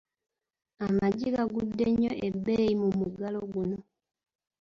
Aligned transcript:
Amaggi 0.85 1.27
gagudde 1.35 1.85
nnyo 1.91 2.11
ebbeeyi 2.27 2.73
mu 2.81 2.89
muggalo 2.99 3.39
guno. 3.53 3.77